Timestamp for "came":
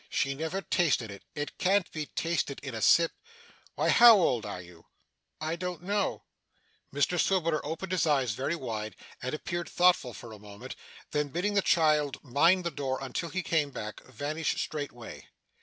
13.43-13.69